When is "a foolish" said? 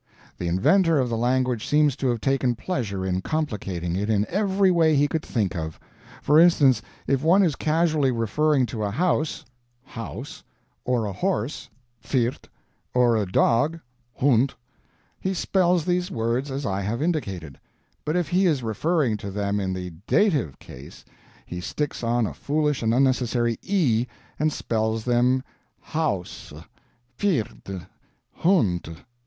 22.25-22.81